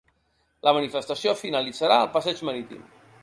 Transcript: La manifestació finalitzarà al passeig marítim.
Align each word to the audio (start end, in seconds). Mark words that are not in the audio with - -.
La 0.67 0.73
manifestació 0.77 1.35
finalitzarà 1.43 1.99
al 2.05 2.11
passeig 2.17 2.45
marítim. 2.51 2.83